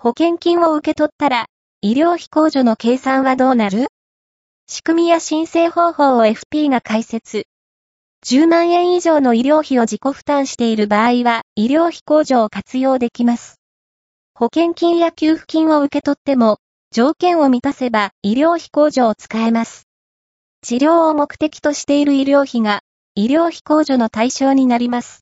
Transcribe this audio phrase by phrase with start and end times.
[0.00, 1.46] 保険金を受け取ったら、
[1.80, 3.88] 医療費控除の計算はどうなる？
[4.68, 7.46] 仕組みや申請方法を FP が解説。
[8.24, 13.56] 10万円以上の医療費を自己負担している場合は、医療費控除を活用できます。
[14.36, 16.58] 保険金や給付金を受け取っても、
[16.92, 19.88] 条件を満たせば医療費控除を使えます。
[20.62, 22.82] 治療を目的としている医療費が
[23.16, 25.16] 医療費控除の対象になります。